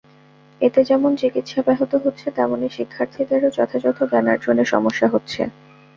[0.61, 5.41] এতে যেমন চিকিৎসা ব্যাহত হচ্ছে, তেমনি শিক্ষার্থীদেরও যথাযথ জ্ঞানার্জনে সমস্যা হচ্ছে।